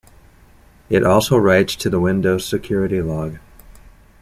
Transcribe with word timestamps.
It 0.89 1.03
also 1.05 1.37
writes 1.37 1.75
to 1.75 1.87
the 1.87 1.99
Windows 1.99 2.43
Security 2.43 3.03
Log. 3.03 3.37